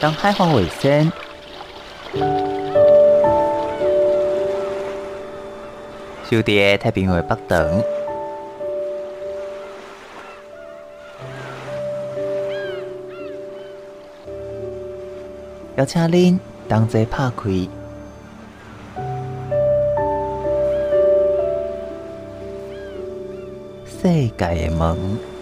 [0.00, 1.10] 当海防卫生，
[6.30, 7.82] 小弟太平洋北等，
[15.74, 16.38] 邀请您
[16.68, 17.68] 同齐拍开。
[24.00, 25.37] 世界的门。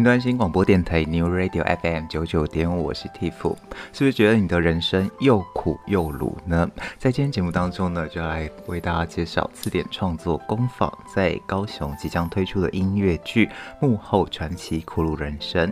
[0.00, 3.54] 云端新广播电台 New Radio FM 九九点五，我是 Tiff，
[3.92, 6.66] 是不是觉得你的人生又苦又鲁呢？
[6.96, 13.44] 在今天节目当中呢，就来为大家介绍词典创作工坊在高雄即将推出的音乐剧
[13.78, 15.68] 《幕后传奇苦鲁人生》，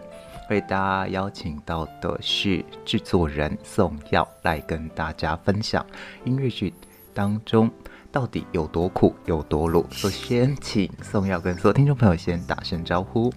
[0.50, 5.82] 为大家邀请到的是制作人宋耀来跟大家分享
[6.26, 6.74] 音乐剧
[7.14, 7.70] 当中
[8.12, 9.86] 到底有多苦有多鲁。
[9.90, 13.32] 首先，请宋耀跟所有听众朋友先打声招呼。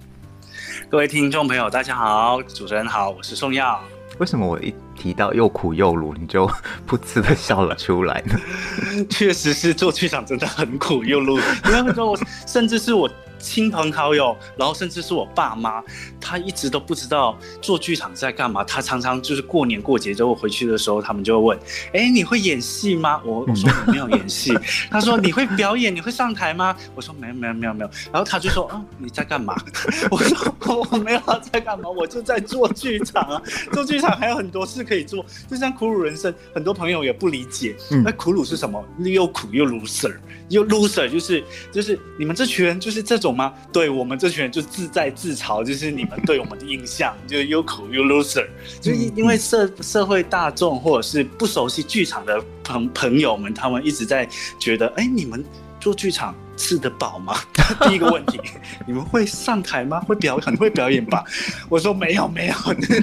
[0.90, 3.82] 各位听众朋友，大家好，主持人好，我是宋耀。
[4.18, 6.48] 为什么我一提到又苦又鲁，你就
[6.88, 8.36] 噗嗤的笑了出来呢？
[9.10, 13.10] 确实是做剧场真的很苦又鲁，因为很多我甚至是我。
[13.42, 15.84] 亲朋好友，然后甚至是我爸妈，
[16.20, 18.64] 他一直都不知道做剧场在干嘛。
[18.64, 21.60] 他常常就是过年过节之后回去的时候，他们就会问
[21.94, 24.58] ：“哎，你会演戏吗？”我我说我没有演戏。
[24.90, 25.94] 他说：“你会表演？
[25.94, 29.56] 你会上台吗？”我说：“没有没有没有没有。”然后他就说：“嗯，你在干嘛？”
[30.12, 33.42] 我说：“我没有在干嘛，我就在做剧场啊。
[33.74, 37.76] 做剧场还有很多事可以做，就像苦鲁人生，很多朋友也不理解。
[38.04, 38.84] 那苦鲁是什么？
[39.00, 40.14] 又苦又 loser，
[40.50, 43.31] 又 loser 就是就是你们这群人就是这种。
[43.32, 43.54] 吗？
[43.72, 48.46] 对我们这群人就自在自嘲，就是你们对我们的印象就是又苦又 loser，
[48.80, 54.28] 就因为社社会大众或者是不熟悉剧场的朋朋友们，他们一直在
[54.60, 55.44] 觉得，哎，你们
[55.80, 57.34] 做剧场吃得饱吗？
[57.90, 58.40] 第一个问题，
[58.86, 60.00] 你们会上台吗？
[60.02, 61.24] 会表 很会表演吧？
[61.68, 62.54] 我说没有没有，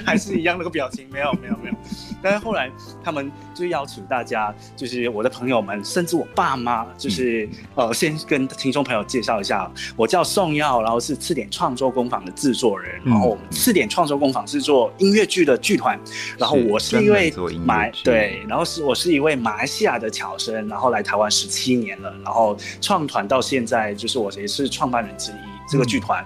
[0.05, 1.75] 还是一样那个表情，没有没有没有。
[2.21, 2.71] 但是后来
[3.03, 15.99] 他们就邀请大家，就是我的朋友们，甚至我爸妈，就是、嗯、呃，先跟听众朋友介绍一下，我叫宋耀，然后是次点创作工坊的制作人，嗯、然后我们词典创作工坊是做音乐剧的剧团，
[16.37, 17.33] 然后我是一位
[17.65, 25.35] 马对，然后是我是一位马来西亚的侨生，然后来台湾十七年了，然后创团到现在，就是我也是创办人之一，
[25.69, 26.23] 这个剧团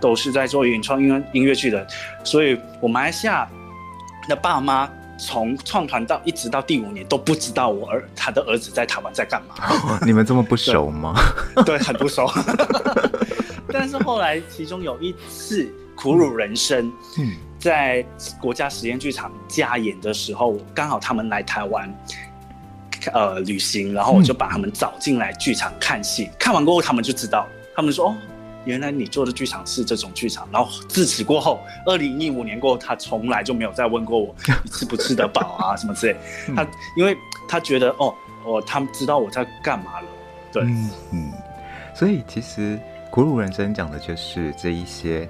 [0.00, 1.86] 都是在做原创音乐音乐剧的，
[2.24, 3.48] 所以我马来西亚
[4.28, 4.90] 的爸妈。
[5.16, 9.54] 从创团到一直到第五年都不知道我儿他的儿子在台湾在干嘛。
[9.62, 11.14] 哦，你们这么不熟吗？
[11.54, 12.28] 对， 对，很不熟。
[13.72, 18.04] 但是后来其中有一次苦辱人生，嗯，在
[18.40, 21.88] 国家实验剧场加演的时候，刚好他们来台湾，
[23.12, 26.30] 呃，旅行，然后我就把他们找进来剧场看戏。
[26.38, 28.16] 看完过后，他们就知道，他们说哦。
[28.64, 34.34] 原来你做的剧场是这种剧场，然后自此过后，二零一五年过后，他从来就没有再问过我
[34.64, 36.16] 你 吃不吃得饱啊什么之类。
[36.56, 36.66] 他
[36.96, 37.14] 因为
[37.46, 40.06] 他觉得哦哦，他们知道我在干嘛了，
[40.50, 41.32] 对，嗯，嗯，
[41.94, 45.28] 所以其实苦鲁人生讲的就是这一些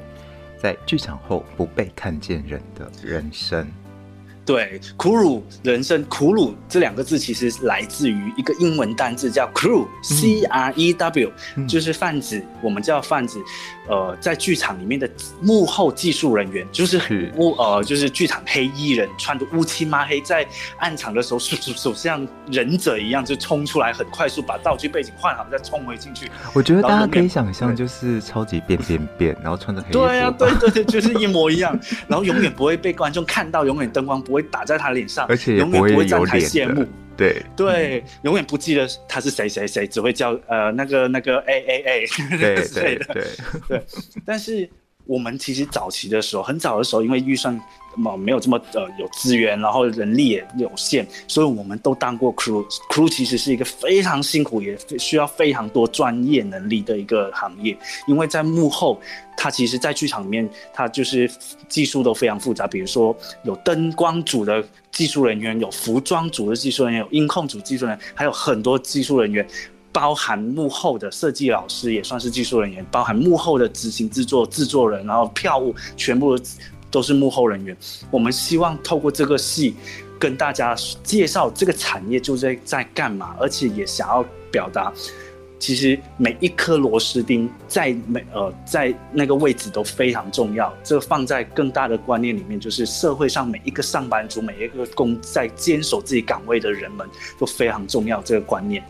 [0.56, 3.66] 在剧场后不被看见人的人生。
[4.46, 13.38] 对，苦辱人生，苦辱这两个字其实来自于一个英文单字叫 crew，C R E W，嗯，就是泛指我们叫泛指，
[13.88, 15.08] 呃，在剧场里面的
[15.40, 26.30] 幕后技术人员，就是乌呃，就是剧场黑衣人，穿的乌漆抹黑，在暗场的时候，手手像忍者一样就冲出来，很快速把道具背景换好，再冲回进去。
[26.52, 30.00] 我觉得大家可以想象，就是超级变变变，然后穿着黑衣服。
[30.00, 34.33] 对啊，对对对，就是一模一样，然后永远不会被观众看到，永远灯光不会。
[34.34, 36.84] 不会打在他脸上，而且永远不会让他羡慕。
[37.16, 42.06] 对对，永远不记得他是谁谁谁，只会叫呃那个那个 A A
[42.36, 43.24] 对对对对，
[43.68, 43.84] 对。
[44.26, 44.68] 但是
[45.06, 47.58] 我们其实早期的时候，很早的时候，因为预算
[47.96, 52.64] 嘛没有这么呃有资源，然后人力也有限，所以我们都当过 crew。
[52.90, 59.00] crew 其实是一个非常辛苦，也需要非常多专业能力的一个行业，因为在幕后。
[59.36, 61.28] 它其实，在剧场里面，它就是
[61.68, 62.68] 技术都非常复杂。
[62.68, 69.46] 比如说，有灯光组的技术人员，有服装组的技术人员，有音控组技术人员，还有很多技术人员，
[69.94, 76.36] 包含幕后的设计老师也算是技术人员，包含幕后的执行制作制作人，然后票务全部
[76.90, 77.76] 都是幕后人员。
[78.10, 79.76] 我们希望透过这个戏，
[80.18, 80.74] 跟大家
[81.04, 84.92] 介绍这个产业就在在干嘛，而且也想要表达。
[85.60, 90.70] 其实每一颗螺丝钉在每呃在那个位置都非常重要。
[90.82, 97.08] 这个放在更大的观念里面，就是社会上每一个上班族、每一个工在坚守自己岗位的人们
[97.38, 98.20] 都非常重要。
[98.20, 98.84] 这个观念，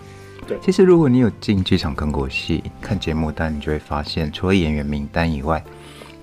[0.46, 0.58] 对。
[0.60, 5.62] 其实如果你有进剧场看过戏、看节目单，你就会发现，除了演员名单以外，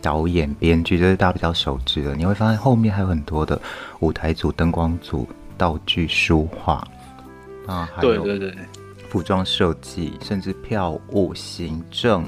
[0.02, 2.16] 导演、编剧这是大家比较熟知的。
[2.16, 3.62] 你会发现后面还有很多的
[4.00, 5.28] 舞台组、灯光组、
[5.58, 6.88] 道具、书画
[7.68, 8.56] 啊，还有对对对。
[9.10, 12.24] 服装设计，甚至票务、行政，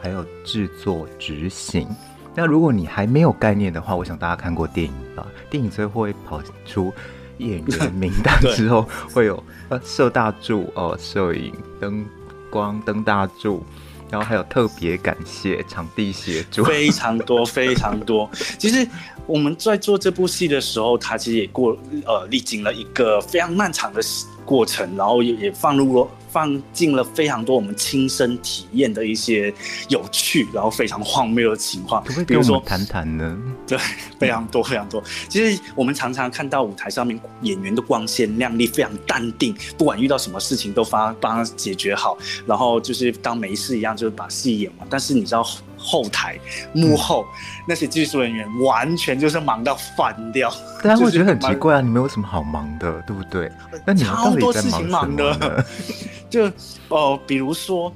[0.00, 1.86] 还有制作、执行。
[2.34, 5.26] 那如果你还没有概念的话，我想大家看过电影吧？
[5.50, 6.90] 电影最后会跑出
[7.38, 12.04] 演员名单之后， 会有呃摄大助哦，摄影、灯
[12.50, 13.64] 光、灯大助，
[14.10, 18.30] 然后还有特别感谢场地协助，非常多 非常多。
[18.58, 18.86] 其实
[19.26, 21.76] 我们在做这部戏的时候，他其实也过
[22.06, 24.26] 呃历经了一个非常漫长的时。
[24.44, 29.52] 过程，然后也也放入了放进了非常多我们亲身体验的一些
[29.88, 32.02] 有趣，然后非常荒谬的情况。
[32.26, 33.38] 比如说谈谈呢？
[33.66, 33.78] 对，
[34.18, 35.02] 非常多非常多。
[35.28, 44.86] 其实我们常常看到舞台上面演员的光鲜亮丽，非常淡定，不管遇到什么事情都帮帮他解决好，然后就是当没事一样，就是把戏演完。
[44.90, 45.46] 但是你知道？
[45.84, 46.40] 后台
[46.72, 50.50] 幕后、嗯、那些技术人员完全就是忙到翻掉，
[50.82, 51.80] 大家会觉得很奇怪啊！
[51.82, 53.52] 你们有什么好忙的，对不对？
[53.84, 55.62] 那你们超多事情忙的，
[56.30, 56.50] 就
[56.88, 57.92] 呃，比如说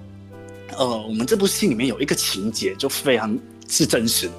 [0.76, 3.36] 呃，我们这部戏里面有一个情节就非常
[3.68, 4.30] 是真实，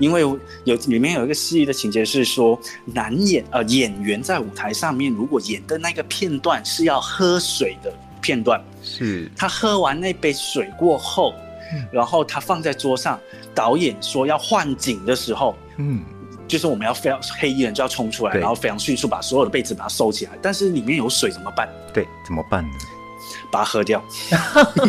[0.00, 0.22] 因为
[0.64, 11.32] 有里面有一个戏的情节是说，男演呃演员在舞台上面如果演的那个片段是要喝水的片段，是他喝完那杯水过后。
[11.90, 13.18] 然后他放在桌上，
[13.54, 16.04] 导演说要换景的时候，嗯，
[16.48, 21.68] 就是我们要非常黑衣人就要冲出来，然后非常迅速把所有的被子把它收起来，但是里面有水怎么办？
[21.92, 22.70] 对，怎么办呢？
[23.56, 24.04] 把它喝掉，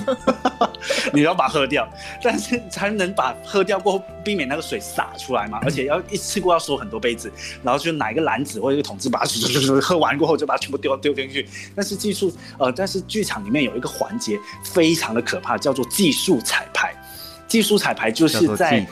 [1.14, 1.88] 你要把它喝掉，
[2.22, 7.32] 但是才能把喝掉过后避免那个水洒出来嘛，而且要一次过要收很多杯子，
[7.64, 11.48] 然后就拿一个篮子或者一个桶子把它喝完过后就把它全部丢丢进去。
[11.74, 16.94] 但是技术呃，但是剧场里面有一个环节非常的可怕，叫做技术彩排。
[17.48, 18.86] 技术彩排就是在。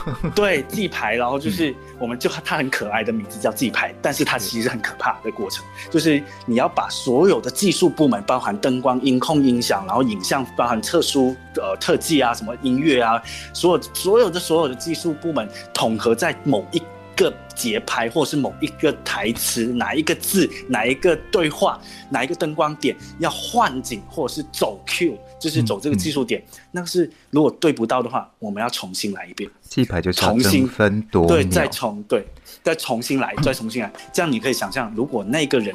[0.34, 13.22] 对，记牌，然后就是我们就它很可爱的名字叫记牌，但是它其实很可怕的过程，就是你要把所有的技术部门，包含灯光、音控、音响，然后影像，包含特殊呃特技啊，什么音乐啊，
[13.52, 16.82] 所有所有的所有的技术部门统合在某一
[17.16, 21.80] 个节拍，或是某一个台词，哪一个字，哪一个对话，
[22.10, 25.18] 哪一个灯光点要换景，或者是走 Q。
[25.42, 29.50] 就是走这个技术点，嗯嗯、那是如果对不到的话，我们要重新来一遍。
[29.62, 32.24] 记牌就是重新分多对，再重对，
[32.62, 35.74] 再重新来，再重新来，这样你可以想象，如果那个人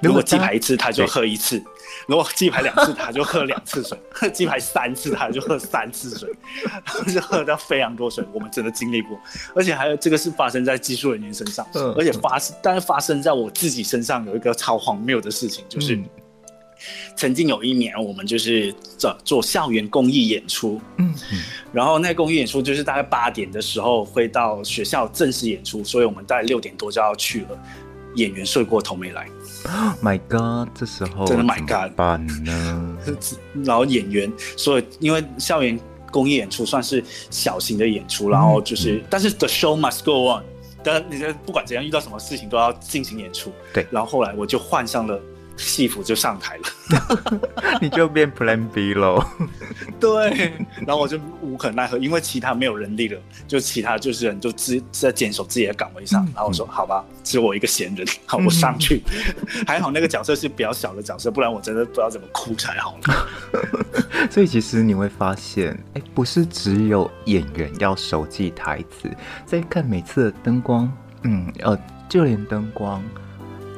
[0.00, 1.58] 如果记牌一次，他就喝一次；
[2.08, 3.96] 如果鸡排两次，他就喝两次水；
[4.32, 6.28] 鸡排三次，他就喝三次水，
[7.12, 8.24] 就喝到非常多水。
[8.32, 9.20] 我们真的经历过，
[9.54, 15.94] 而且还有这个是发生在技术人员身上，嗯、而且发生，但是发生在我自己身上有一个超荒谬的事情，就是。
[15.94, 16.04] 嗯
[17.16, 21.40] 曾经有一年，我们就是做做校园公益演出，嗯，嗯，
[21.72, 27.58] 然后那公益演出就是大概八点的时候会到学校正式演出，所以我们大概六点多就要去了。
[28.14, 29.26] 演员睡过头没来
[30.02, 32.98] My God，这时候真的 My God 办呢？
[33.64, 35.78] 然后演员，所以因为校园
[36.10, 40.44] 公益演出算是小型的演出，然后就是，嗯、但是 The show must go on，
[40.82, 43.52] 但你不管怎样遇到什么事情都要进行演出。
[43.72, 45.20] 对，然后后来我就换上了。
[45.58, 47.40] 戏服就上台了，
[47.82, 49.22] 你就变 Plan B 喽。
[50.00, 50.52] 对，
[50.86, 56.24] 然后我就无可奈何，因为其他没有人力了，就其他就是人就自在坚守自己的岗位上。
[56.24, 59.02] 嗯、然后我说好吧，只有我一个闲人，好，我上去。
[59.06, 63.28] 嗯、 还好那个角色是比较小的角色，不然我真的不知道怎么哭才好了。
[64.30, 69.10] 所以其实你会发现，哎，不是只有演员要熟记台词，
[69.44, 70.90] 在看每次的灯光，
[71.24, 71.76] 嗯，呃，
[72.08, 73.02] 就连灯光。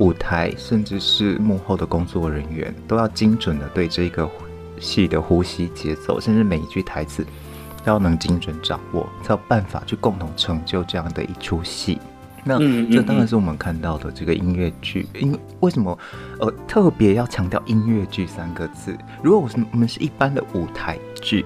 [0.00, 4.28] 舞台，甚至是幕后的工作人员，都要精准的对这个
[4.80, 7.23] 戏的呼吸节奏，甚至每一句台词，
[7.85, 12.00] 都要能精准掌握，才有办法去共同成就这样的一出戏。
[12.42, 12.59] 那
[12.90, 15.07] 这当然是我们看到的这个音乐剧。
[15.21, 15.97] 因为为什么
[16.38, 18.97] 呃特别要强调音乐剧三个字？
[19.23, 21.45] 如果我是我们是一般的舞台剧，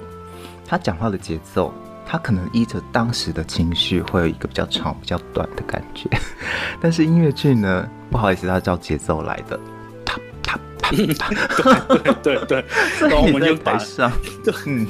[0.64, 1.74] 他讲话的节奏。
[2.14, 6.08] 他可能依着当时的情绪，会有一个比较长、比较短的感觉。
[6.80, 9.58] 但是音乐剧呢，不好意思，它照节奏来的，
[10.04, 10.56] 啪啪
[10.94, 12.64] 对对对对，
[13.10, 14.12] 然后我们就把上，
[14.44, 14.86] 对，嗯，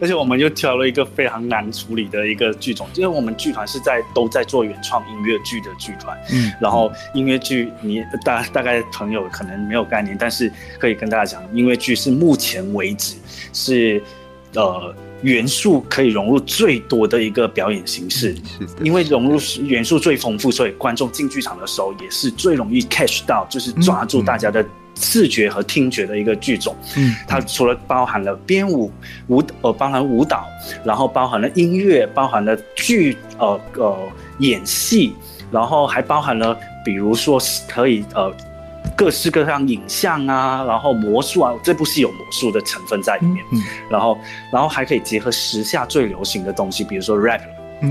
[0.00, 13.16] 而且我们就挑了一个非常难处理的一个剧种，因为我们剧团是在都在做原创音乐剧的剧团，嗯，然后音乐剧你大大概朋友可能没有概念，但是可以跟大家讲，音乐剧是目前为止
[13.52, 14.00] 是
[14.54, 14.94] 呃。
[15.22, 26.76] 元素可以融入最多的一个表演形式，是的，因为融入元素最丰富，所以观众进剧场的时候也是最容易 catch 到，就是抓住大家的视觉和听觉的一个剧种。
[26.96, 28.92] 嗯，它除了包含了编舞、
[29.26, 30.44] 舞呃，包含舞蹈，
[30.84, 33.98] 然后包含了音乐，包含了剧呃呃
[34.38, 35.12] 演戏，
[35.50, 38.32] 然后还包含了比如说可以呃。
[38.96, 44.18] 各式各样影像啊，然后魔术啊，这部戏有魔术的成分在里面，嗯嗯、然后，
[44.52, 47.40] 然后还可以结合时下最流行的东西，比如说 rap。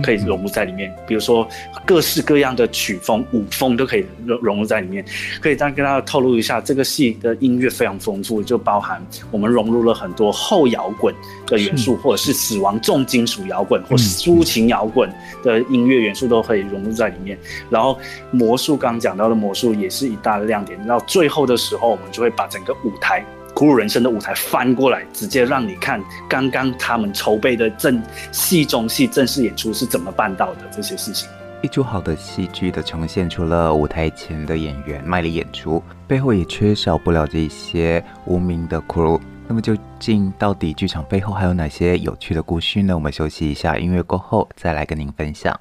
[0.03, 1.47] 可以融入在里面，比如说
[1.85, 5.05] 各式各样的曲风、舞风都可以融融入在里面。
[5.41, 11.13] 可以再跟大家透露一下，这个戏的音乐非常丰富，就包含我们融入了很多后摇滚
[11.45, 15.09] 的元素，或者是死亡重金属摇滚或抒情摇滚
[15.43, 17.37] 的音乐元素都可以融入在里面。
[17.69, 17.97] 然后
[18.31, 20.77] 魔术刚刚讲到的魔术也是一大的亮点。
[20.87, 23.23] 到最后的时候，我们就会把整个舞台。
[23.57, 25.99] 苦鲁人生的舞台翻过来，直接让你看
[26.29, 27.99] 刚刚他们筹备的正
[28.31, 31.27] 戏中戏正式演出是怎么办到的这些事情。
[31.63, 39.19] 一出好的戏剧的呈现，除了舞台前的演员卖力演出，背后也缺少不了这些无名的苦鲁。
[39.47, 42.93] 那么究竟到底剧场背后还有哪些有趣的故事呢？
[42.93, 45.59] 我们休息一下，音乐过后再来跟您分享。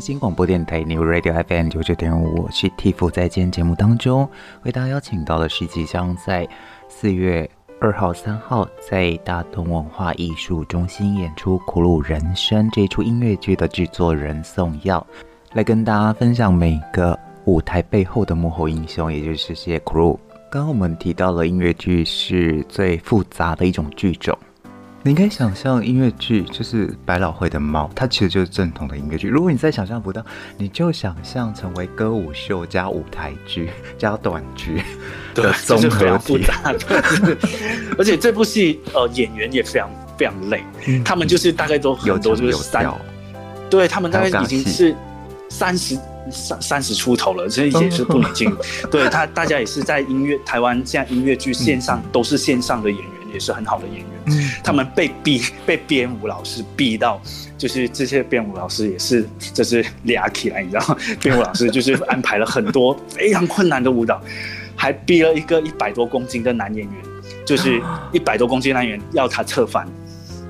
[0.00, 4.28] 新广播电台 New Radio FM 九九点五，我是 Tiff，在今天节目当中
[4.64, 6.46] 为大家邀请到的是即将在
[6.88, 7.48] 四月
[7.80, 15.04] 二号、三号在大东文化艺术中心演出《苦鲁人生》这一出音乐剧的制作人宋耀，
[15.52, 20.20] 来跟大家分享每个舞台背后的幕后英雄，也就是这些苦鲁。
[20.50, 24.36] 刚刚我们提到了音乐剧是最复杂的一种剧种。
[25.06, 29.28] 你可以想象音乐剧就是百老汇的猫，它其实就是正统的音乐剧。
[29.28, 30.20] 如果你再想象不到，
[30.58, 34.82] 你就想象成为歌舞秀加舞台剧 加短剧
[35.32, 36.44] 的综合体。
[37.96, 42.92] 而且这部戏呃演员也非常非常累，嗯、他们就是大概都很多就是三，
[43.70, 44.92] 对他们大概已经是
[45.48, 45.96] 三十
[46.32, 48.52] 三三十出头了，所以也是不能进。
[48.90, 53.15] 对他大家也是在音乐台湾现在音乐剧线上、嗯、都是线上的演员。
[53.32, 57.20] 也是很好的演员，嗯，他们被逼 被编舞老师逼到，
[57.58, 60.96] 就是这些编舞老师也是就是俩起来，你知道吗？
[61.20, 64.20] 编舞老师就是安排了很多非常困难的舞蹈，
[64.74, 66.94] 还逼了一个一百多公斤的男演员，
[67.44, 67.80] 就是
[68.12, 69.86] 一百多公斤的男演员要他侧翻，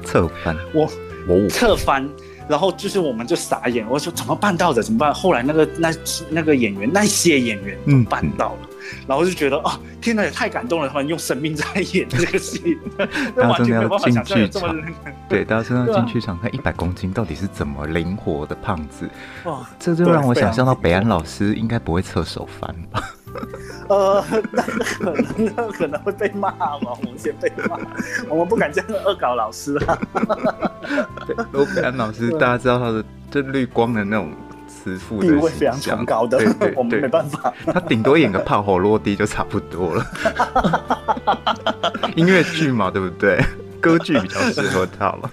[0.05, 0.91] 侧翻，我
[1.29, 2.09] 我侧翻。
[2.49, 4.81] 然后就是我们就傻眼，我说怎么办到的？
[4.81, 5.13] 怎么办？
[5.13, 5.93] 后来那个那
[6.31, 8.76] 那个演员那些演员都办到了，嗯、
[9.07, 10.89] 然后就觉得哦，天哪，也太感动了！
[10.89, 12.79] 他们用生命在演这个戏，
[13.37, 14.77] 大家真的要进剧场。
[15.29, 19.09] 对，大家真的要进剧场看一百公斤到底是怎么灵活的胖子。
[19.45, 23.03] 哇，这就让我想象到北安老师应该不会侧手翻吧。
[23.89, 25.27] 呃，那可能
[25.57, 27.79] 那可能会被骂吧，我们先被骂，
[28.29, 29.99] 我们不敢这样恶搞老师啊。
[31.27, 34.33] 对，欧北安老师，大家知道他的这绿光的那种
[35.21, 40.07] 地位非常崇高的，对 对对，我们没办法， 他顶多演个炮火落地就差不多了。
[42.15, 43.45] 音乐剧嘛，对不对？
[43.81, 45.31] 歌剧比较适合他了。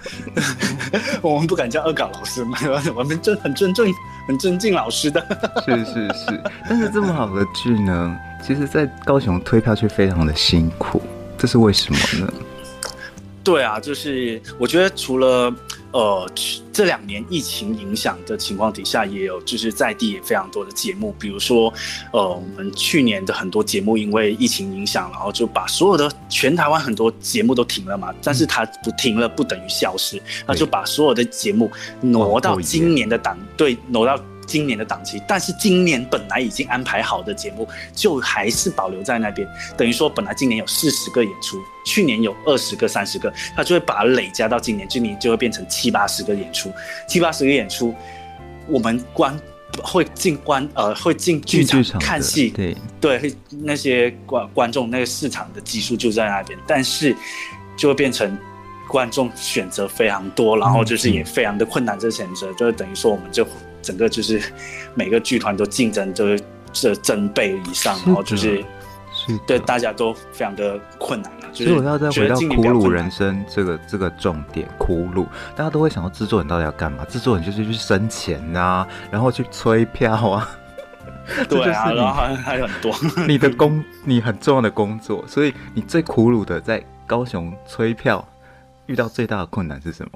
[1.22, 2.56] 我们不敢叫恶搞老师嘛，
[2.94, 3.86] 我们尊很尊重、
[4.28, 5.24] 很尊敬老师的。
[5.64, 11.02] 是是是，但是这么好的剧呢，其实，在高雄推票却非常的辛苦，
[11.38, 12.32] 这是为什么呢？
[13.42, 15.52] 对啊，就是我觉得除了。
[15.94, 16.28] 呃，
[16.72, 21.72] 这两年疫情影响的情况底下，也有就是在地也非常多的节目，比如说，
[22.12, 28.12] 呃，我们去年的很多节目因为疫情影响，然后就把所有的全台湾很多节目都停了嘛。
[28.24, 31.70] 但是它不停了不等于消失，那就把所有的节目
[32.00, 34.20] 挪到今年的档，对，挪到。
[34.46, 39.46] 今年的档期，但是今年本来已经安排好的节目，就还是保留在那边。
[39.76, 46.70] 等于说，本来今年有四十个演出，去年有二十个、三十个，他就会把它累加到今年，今年就会变成七八十个演出。
[47.08, 47.94] 七八十个演出，
[48.66, 49.38] 我们观
[49.82, 57.16] 会进观呃会进剧场看戏，对对，那些观观众那个市场的基数就在那边，但是
[57.76, 58.38] 就会变成
[58.88, 63.46] 观众选择非常多，然后就是也非常的困难，这选择就是等于说我们就。
[63.84, 64.42] 整个就是
[64.94, 68.64] 每个剧团都竞争，就是这增倍以上，然后就是
[69.12, 71.48] 是对大家都非常的困难了。
[71.52, 77.04] 所以我要再回到苦鲁人生这个这个重点，苦鲁大家都会想到制作人到底要干嘛？
[77.04, 80.48] 制作人就是去生钱呐、啊，然后去催票啊。
[81.48, 82.92] 对啊，然后还还有很多
[83.26, 88.22] 你的工，你很重要的工作，所以你最苦鲁的在高雄催票，
[88.86, 90.10] 遇到最大的困难是什么？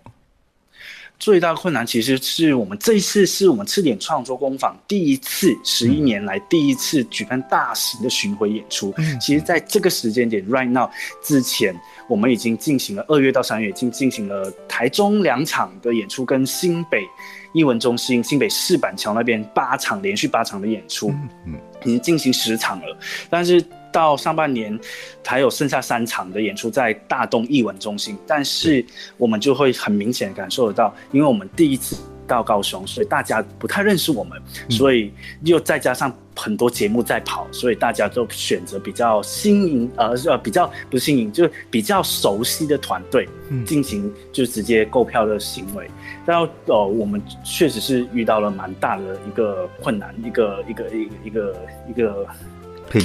[1.18, 8.94] 最大的困难其实是我们这一次是我们赤点创作工坊第一次十一年来第一次举办大型的巡回演出。
[8.98, 10.88] 嗯，其实在这个时间点，right now
[11.22, 11.74] 之前，
[12.08, 17.04] 我们已经进行了二月到三月已经进行了台中两场的演出，跟新北
[17.52, 21.12] 艺文中心、新北市板桥那边八场连续八场的演出，
[21.46, 22.96] 嗯，已经进行十场了，
[23.28, 23.64] 但是。
[23.92, 24.78] 到上半年，
[25.24, 28.84] 还有剩下三场的演出在大东艺文中心，但是
[29.16, 35.12] 我们就会很明显感受得到，因为我们第一次到高雄，所以大家不太认识我们，所以
[35.44, 43.28] 又再加上很多节目在跑，所以大家都选择比较新颖，呃呃，比较不是新颖，就是比较熟悉的团队
[43.64, 45.88] 进行就直接购票的行为。
[46.26, 51.56] 然后呃，我们确实是遇到了蛮大的一个困难，一个一个一个一个
[51.88, 52.26] 一个。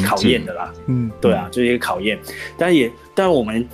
[0.05, 2.19] 考验的啦，嗯，对啊，就是一个考验，
[2.57, 3.67] 但也，但我们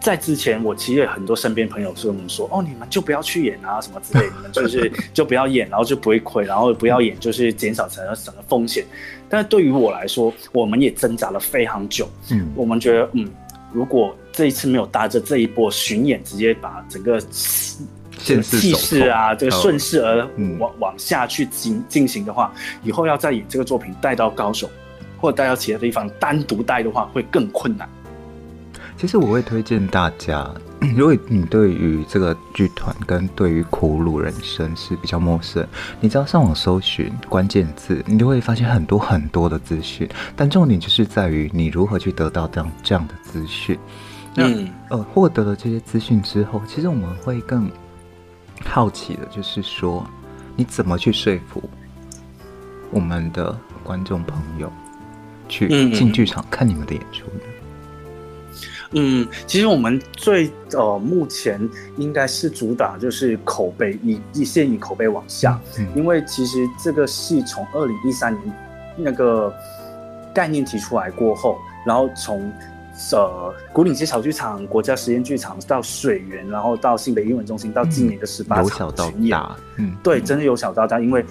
[0.00, 8.84] 在之前，我其实有很多身边朋友跟我们说，哦，你们就不要去演啊，什么之类的，你们就是 就不要演，然后就不会亏，然后不要演，就是减少成什么风险。
[9.28, 13.28] 但是对于我来说，我们也挣扎了非常久，嗯，我们觉得，嗯，
[13.72, 24.70] 如果这一次没有搭着这一波巡演，直接把整个气势啊，这个顺势而往、嗯、往下去进进行的话，以后要再以这个作品带到高雄。
[25.18, 27.88] 或者带到其他地方单独带的话，会更困难。
[28.96, 30.50] 其实我会推荐大家，
[30.96, 35.64] 如果你对于这个剧团跟对于苦鲁人生是比较陌生，
[36.00, 40.08] 你只要上网搜寻关键字，你就会发现很多很多的资讯。
[40.34, 43.78] 但重点就是在于你如何去得到这样这样的资讯。
[44.34, 47.70] 嗯，呃，获得了这些资讯之后，其实我们会更
[48.64, 50.04] 好奇的，就是说
[50.56, 51.62] 你怎么去说服
[52.90, 54.72] 我们的观众朋友。
[55.48, 57.40] 去进剧场看你们的演出呢？
[58.92, 61.60] 嗯，其实我们最呃目前
[61.98, 68.56] 应该是主打就是口碑，以以先以口碑往下，嗯，因为其实这个戏从二零一三年
[68.96, 69.54] 那个
[70.34, 72.50] 概念提出来过后，然后从
[73.12, 79.38] 呃古岭街小剧场、国家实验剧场到水源，然后到新北英文中心，到今年的十八场巡演，
[79.76, 81.22] 嗯，对，真的由小到大，因为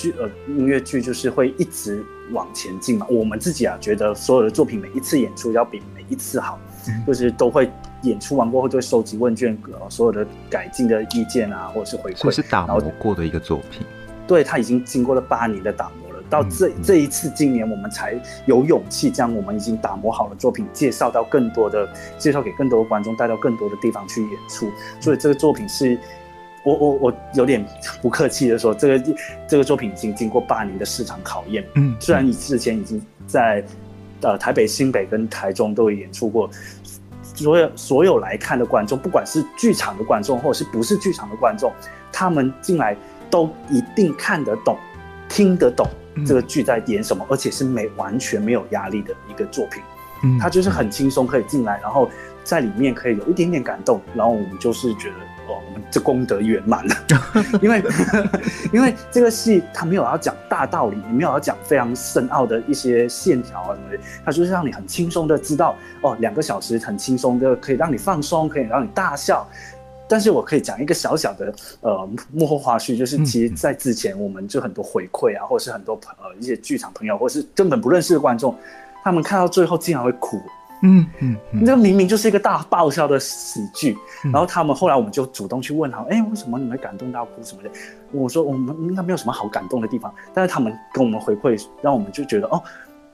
[0.00, 2.04] 剧呃音乐剧就是会一直。
[2.30, 7.70] 往前进嘛，我们自己啊觉得所有的作品每一次演出要比每一次好，嗯、 就是都会
[8.02, 9.56] 演出完过后就会收集问卷，
[9.88, 13.80] 所有的改进的意见啊，或者是回馈，是打磨过的一个作品。
[14.26, 25.98] 对，他已经经过了八年的打磨了，到这、嗯、这一次今年我们才有勇气将我们已经打磨好的作品介绍到更多的，介绍给更多的观众，带到更多的地方去演出，所以这个作品是。
[26.64, 27.64] 我我我有点
[28.02, 29.14] 不客气的说，这个
[29.48, 31.64] 这个作品已经经过八年的市场考验。
[31.76, 33.64] 嗯，虽然你之前已经在
[34.20, 36.50] 呃台北、新北跟台中都有演出过，
[37.22, 41.72] 所有所有来看的观众，不管是剧场的观众或者是不是剧场的观众，
[42.12, 42.96] 他们进来
[43.30, 44.76] 都一定看得懂、
[45.28, 45.88] 听得懂
[46.26, 49.82] 这个剧在演什么，而且是没完全没有压力的一个作品。
[50.24, 52.10] 嗯，他就是很轻松可以进来，然后
[52.42, 55.14] 在里面可以有一点点感动，然后我们就是觉得。
[55.48, 56.94] 哦，我们这功德圆满了，
[57.60, 57.82] 因为
[58.72, 69.48] 因为这个戏它没有要讲大道理，也没有要讲非常深奥的一些线条啊什么的，它就是让你很轻松的知道哦，两个小时很轻松的可以让你放松，可以让你大笑。
[70.10, 78.54] 但是我可以讲一个小小的呃幕后花絮，就是其实，在之前我们就很多回馈啊，或者是很多朋呃一些剧场朋友，或是根本不认识的观众，
[79.04, 80.40] 他们看到最后竟然会哭。
[80.82, 87.70] 嗯嗯，那、嗯、明明就是一个大爆笑的喜剧，嗯，然后他们后来我们就主动去问他，哎、欸，为什么你们感动到哭什么的？
[88.12, 92.62] 我说我们应该没有什么好感动的地方，但是他们跟我们回馈，让我们就觉得哦，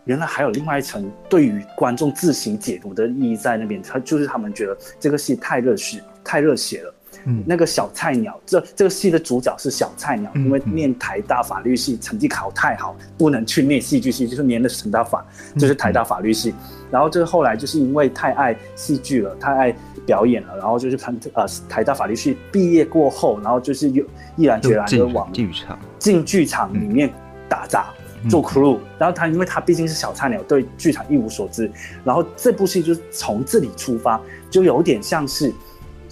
[0.04, 3.82] 原来还有另外一层对于观众自行解读的意义在那边。
[3.82, 6.93] 他就是他们觉得这个戏太热血，太热血了。
[7.26, 15.24] 嗯，那个小菜鸟，这这个戏的主角是小菜鸟，因为念台大法律系成绩考太好，不能去念戏剧系，就是念的是成大法，
[15.56, 16.54] 就是台大法律系。
[16.90, 19.74] 然后就是后来就是因为太爱戏剧了，太爱
[20.06, 24.04] 表演了，然后就是台呃台大法律系毕业过后，然后就是又
[24.36, 27.10] 毅然决然的往剧场进剧场里面
[27.48, 27.86] 打杂
[28.28, 28.78] 做 crew。
[28.98, 31.70] 然后他因为他毕竟是小菜鸟，对剧场一无所知，
[32.04, 35.50] 然后这部戏就是从这里出发，就有点像是。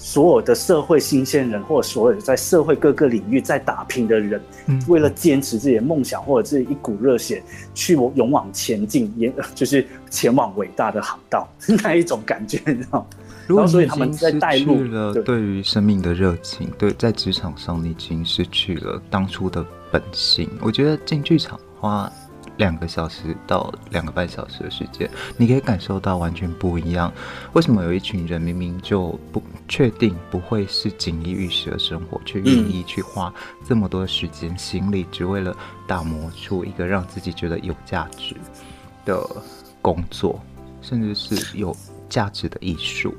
[0.05, 7.41] 所有的社会新鲜人，或者所有在社会各个领域在打拼的人，嗯、为了坚持自己的梦想或者是一股热血，
[7.73, 11.49] 去勇往前进，也就是前往伟大的航道，
[11.85, 13.07] 那一种感觉，你知道吗？
[13.47, 20.51] 如果所以他们在带入了对于生命的热情，对，在职场上你已经失去了当初的本性。
[20.61, 22.11] 我觉得进剧场花
[22.57, 27.12] 两个小时到两个半小时的时间，你可以感受到完全不一样。
[27.55, 33.33] 为什么有一群人明明就不确定不会是锦衣玉食的生活，却愿意去花
[33.67, 38.37] 这么多的时间心力，只为了打磨出一个让自己觉得有价值
[39.05, 39.27] 的
[39.81, 40.41] 工作，
[40.81, 41.75] 甚至是有
[42.09, 43.15] 价值的艺术？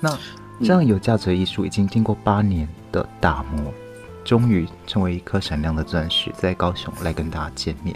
[0.00, 0.18] 那
[0.60, 3.72] 这样有价值的艺术已经经过八年的打磨。
[4.24, 7.94] 终于成为一颗闪亮的钻石，在高雄来跟大家见面。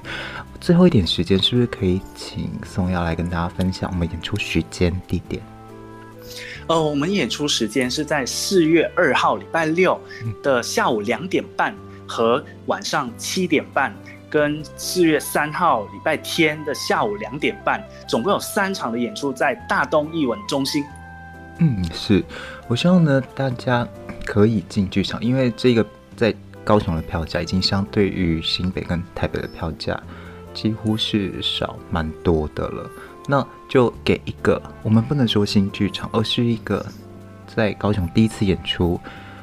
[0.60, 5.42] 最后一点时间，是不是可以请宋耀来跟大家分享我们演出时间、地点？
[6.66, 9.98] 呃，我们演出时间是在四月二号礼拜六
[10.42, 11.74] 的下午两点半
[12.06, 13.94] 和晚上七点半，
[14.28, 20.84] 跟四月三号礼拜天的下午两点半，总共有三场的演出在大东艺文中心。
[21.58, 22.22] 嗯，是，
[22.68, 23.88] 我希望呢大家
[24.26, 25.86] 可以进剧场，因为这个。
[26.18, 29.98] 在高雄的票价已经相对于新北跟台北的票价
[30.52, 32.90] 几乎是少蛮多的了，
[33.28, 36.84] 那就给一个我们不能说新剧场，而是一个
[37.46, 39.00] 在高雄第一次演出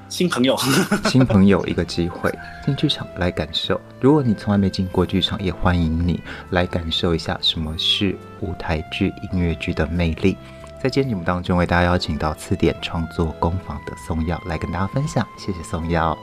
[0.10, 0.56] 新朋友
[1.10, 2.32] 新朋友一个机会
[2.66, 3.80] 进剧场来感受。
[4.02, 10.38] 如果你从来没进过剧场，也欢迎你来感受一下什么是舞台剧、音乐剧的魅力。
[10.80, 16.16] 在今天节目当中，为大家邀请到词典创作工坊的宋耀来跟大家分享，谢谢颂曜。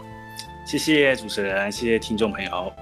[0.65, 2.73] 谢谢主持人，谢谢听众朋友。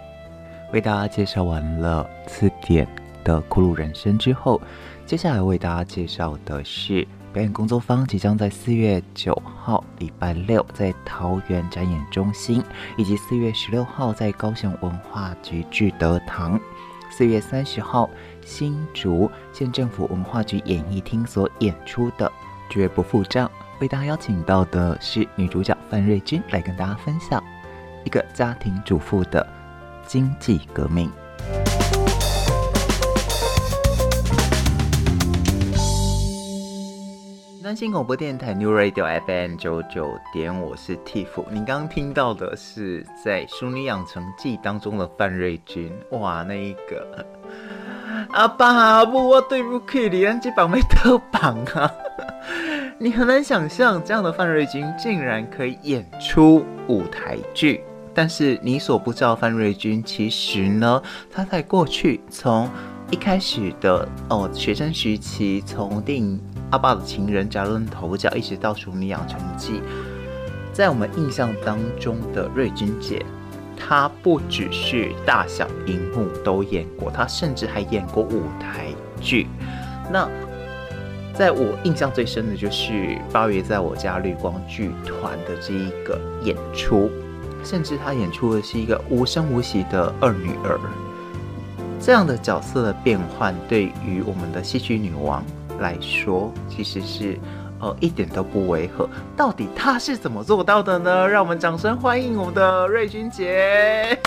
[0.72, 2.86] 为大家介绍完了词典
[3.24, 4.60] 的《苦鲁人生》之后，
[5.06, 12.62] 接下来为大家介绍的是表演工作坊即将在四月九号礼拜六在桃园展演中心，
[12.96, 16.60] 以及四月十六号在高雄文化局聚德堂，
[17.10, 18.08] 四月三十号
[18.44, 22.28] 新竹县政府文化局演艺厅所演出的
[22.70, 23.48] 《绝不付账》。
[23.80, 27.42] 为大家邀请到的是女主角范瑞君来跟大家分享。
[28.04, 29.46] 一个家庭主妇的
[30.06, 31.10] 经济革命。
[37.62, 41.44] 南星广播电台 New Radio FM 九九点，我是 Tiff。
[41.50, 45.92] 你刚刚听到的是在《淑女养成记》当中的范瑞君。
[46.10, 47.24] 哇，那一个
[48.32, 51.88] 阿爸阿母，我对不起你，人家绑没得绑啊！
[52.98, 57.84] 你很难想象，这样的范瑞君竟然可以演出舞台剧。
[58.20, 61.02] 但是你所不知道，范瑞君其实呢，
[61.32, 62.68] 他在过去从
[63.10, 66.36] 一开始的哦学生时期，从电影
[66.70, 69.72] 《阿爸的情人》崭露头角，一直到《淑女养成记》，
[70.70, 73.24] 在我们印象当中的瑞君姐，
[73.74, 79.46] 她不只是大小荧幕都演过，她甚至还演过舞台剧。
[80.12, 80.28] 那
[81.32, 87.10] 在我印象最深的就是八月在我家绿光剧团的这一个演出。
[87.62, 90.78] 甚至他演出的是一个无声无息的二女儿，
[92.00, 95.44] 这样的角色的变换，对于我们的戏剧女王
[95.78, 97.38] 来说，其实是
[97.78, 99.08] 呃一点都不违和。
[99.36, 101.28] 到底她是怎么做到的呢？
[101.28, 104.18] 让我们掌声欢迎我们的瑞君姐。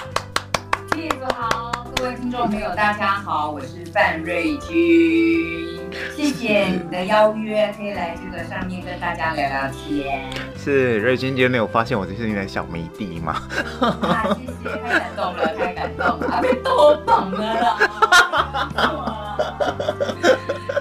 [0.96, 5.73] 谢谢好，各位听众朋友，大家好，我是范瑞君。
[6.16, 10.22] 谢谢你的邀约，可以来这个上面跟大家聊聊天。
[10.58, 13.42] 是瑞君姐，没有发现我就是你的小迷弟吗？
[13.80, 17.78] 啊，谢谢，太感动了，太感动了，被多捧了啦！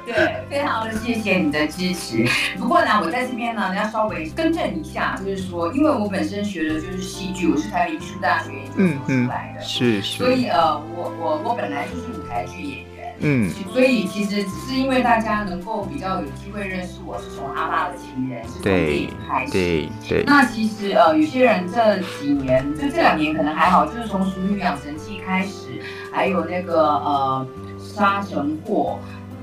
[0.05, 2.27] 对，非常的谢谢你的支持。
[2.59, 8.73] 不过呢，我在这边呢，要稍微更正一下，就是说，因为我本身学的就是戏剧，我是台北艺术大学研究
[9.07, 12.92] 所出来的，嗯嗯、是是，所以呃，我我我本来就是舞台剧演员。
[13.23, 19.53] 嗯，所以其实只是因为大家能够比较有机会认识我，是从《阿爸的情人》是从电影开始。
[19.53, 20.25] 对对。
[20.27, 25.81] 那其实呃，有些人这几年，就这两年可能还好，就是从《熟女养成记》开始，
[26.13, 27.47] 还有那个呃
[27.95, 28.99] 《杀神祸》、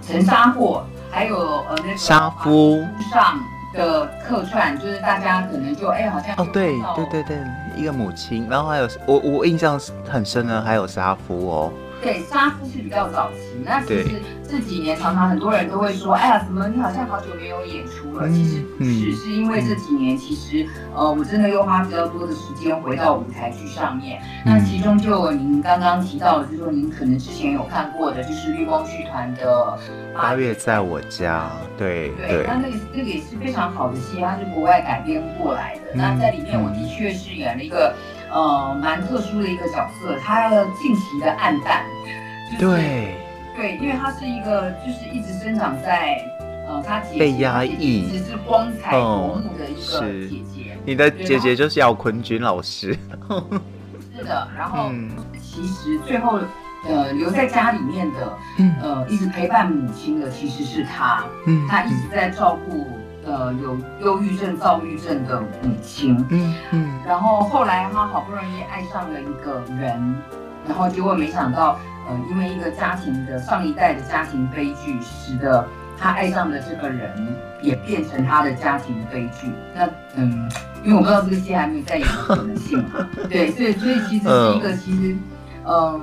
[0.07, 3.39] 陈沙祸，还有呃那个杀夫上
[3.73, 7.37] 的客串，就是大家可能就哎、欸、好像哦对对对对，
[7.77, 11.73] 一个母亲，然后还有我我印象很深的还有杀夫哦。
[12.01, 13.39] 对，杀夫是比较早期。
[13.65, 18.29] 那其实这几年常常很多人都会说，哎呀，怎么你好像好久没有演出了？
[18.29, 24.21] 其实不是，是因为这几年其实呃，我真的又花比较多的时间回到舞台剧上面。
[24.45, 29.77] 那其中就您刚刚提到的，就是说您可能之前有看过的，就是绿光剧团的
[30.17, 31.51] 《八月在我家》。
[31.77, 35.91] 对对，那那个那个也是非常好的戏，它是国外改编过来的。
[35.93, 37.93] 那在里面，我的确是演了一个。
[38.31, 41.83] 呃，蛮特殊的一个角色，他的近期的暗淡，
[42.51, 43.15] 就是、对
[43.55, 46.23] 对，因为他是一个就是一直生长在
[46.67, 50.77] 呃他姐姐被压抑，一直是光彩夺目的一个姐姐。
[50.85, 52.97] 你的姐姐就是姚坤君老师。
[54.15, 55.09] 是的，然后、嗯、
[55.41, 56.39] 其实最后
[56.87, 62.87] 呃留在家里面的，嗯、呃一直陪伴母亲的其实是他，嗯，他一直在照顾。
[63.29, 70.15] 呃，有忧郁症、躁郁症的母亲，嗯嗯，然后后来他好不容易爱上了一个人，
[70.67, 75.63] 然后结果没想到，呃，因为一个家庭的上一代的家庭悲剧，使得
[75.97, 77.11] 他爱上的这个人
[77.61, 79.51] 也变成他的家庭悲剧。
[79.75, 80.49] 那嗯，
[80.83, 82.79] 因为我不知道这个戏还没有再演的可能性。
[82.89, 85.15] 嘛， 对，所以所以其实是一个其实，
[85.65, 86.01] 嗯、呃，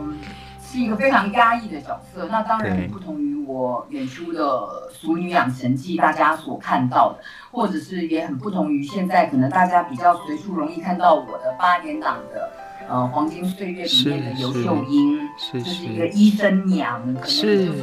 [0.77, 2.29] 是一个非常压抑的角色。
[2.31, 3.35] 那当然不同于。
[3.49, 4.43] 我演出的
[4.91, 12.51] 《俗女养成记》，大家所看到的，或者是也很不同于现在可能大家比较随处容易看到我的八点档的，
[12.89, 17.31] 呃，黄金岁月里面的尤秀英，是是就是一个医生娘，可能就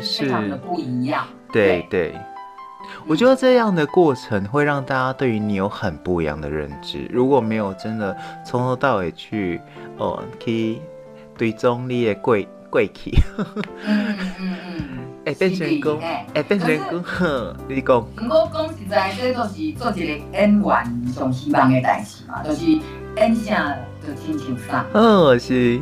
[0.04, 1.26] 是非常的不一样。
[1.54, 2.14] 对对，
[3.08, 7.10] 我觉得这样的过程会让大家对于你有很不一样的认知。
[7.10, 9.62] 如果没有真的从头到尾去，
[9.98, 10.82] 哦，去
[11.38, 13.14] 对中立的贵贵气。
[13.86, 14.80] 嗯嗯嗯。
[15.26, 17.96] 哎，变成功，哎，变成功，呵，你讲。
[17.96, 22.66] 我讲实在，这都是做一个演员上希望的代志嘛，就是
[23.18, 24.86] 演啥就亲像啥。
[24.94, 25.80] 哦，是。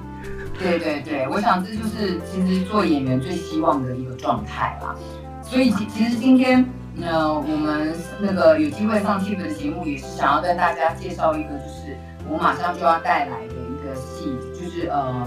[0.60, 4.94] 对对对，我想这就是其实做演员最希望的一个状态啦。
[5.42, 6.64] 所以其其实今天，
[7.02, 11.98] 呃，我们那个有机会上 Tiff 的节目，也是想要跟大家介绍一个，就是
[12.30, 15.26] 我马上就要带来的一个戏，就是呃。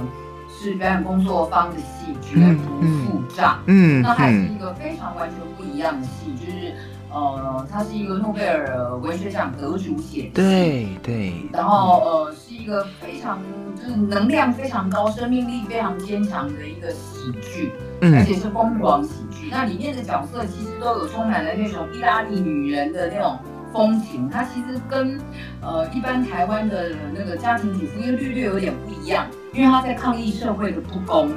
[0.65, 3.61] 是表演工作坊的戏，绝不付账。
[3.67, 6.73] 嗯，那还是一个非常完全不一样的戏，就是
[7.11, 10.43] 呃，它是一个诺贝尔文学奖得主写的。
[10.43, 11.35] 对对。
[11.53, 13.39] 然后呃，是一个非常
[13.77, 19.49] 就是能量非常高、生命力非常坚强的一个喜剧，嗯、而且是疯狂喜剧。
[19.51, 23.39] 那里面的角色其实都有充满了那种意大利女人的那种。
[23.75, 25.21] 风情，它其实跟
[25.61, 31.29] 呃一般台湾的那个家庭主妇又略略有点不一样，因为他在抗议社会的不公。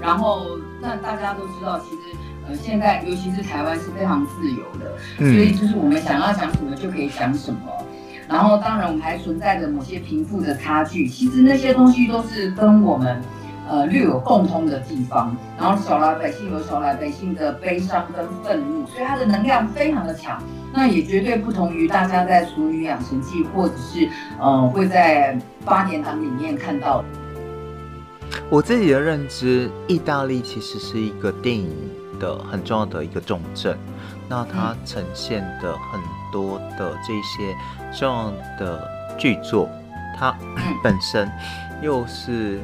[0.00, 0.46] 然后，
[0.80, 2.16] 那大家都知道，其实
[2.48, 7.60] 呃现在尤其是台湾是非常自由的，所以就是我们想要讲什么就可以讲什么。
[8.26, 13.20] 然后，当然我们还存在着某些贫富的差距，其实那些东西都是跟我们。
[13.68, 20.42] 呃，略有共通的地方，然后小老百姓有小老百姓的悲伤跟愤怒，所以它的能量非常的强。
[20.74, 24.08] 那也绝对不同于大家在《俗女养成记》或者是
[24.40, 27.04] 呃会在八点档里面看到。
[28.50, 31.70] 我自己的认知，意大利其实是一个电影
[32.18, 33.78] 的很重要的一个重镇，
[34.28, 36.00] 那它呈现的很
[36.32, 37.54] 多的这些
[37.96, 39.68] 重要的剧作，
[40.18, 40.34] 它
[40.82, 41.30] 本身
[41.80, 42.60] 又是。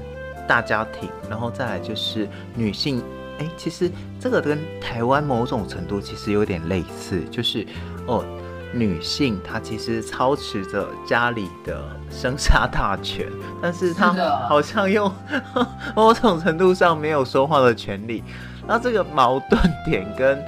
[0.48, 3.02] 大家庭，然后再来就是女性，
[3.38, 7.66] 哎，其实这个跟台湾某种程度其实有点类似，就是
[8.06, 8.24] 哦，
[8.72, 11.80] 女性她其实操持着家里的
[12.10, 13.26] 生杀大权，
[13.62, 14.12] 但是她
[14.48, 15.12] 好像又
[15.94, 18.24] 某种程度上没有说话的权利，
[18.66, 20.42] 那这个矛盾点跟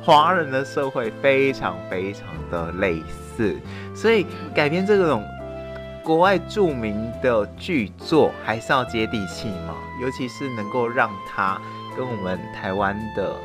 [0.00, 3.02] 华人的社会非常非常的类
[3.36, 3.56] 似，
[3.94, 4.24] 所以
[4.54, 5.22] 改编这种。
[6.04, 11.60] 国外著名的剧作还是要接地气嘛，尤其是能够让它
[11.96, 13.36] 跟我们台湾的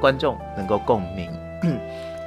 [0.00, 1.30] 观众能够共鸣。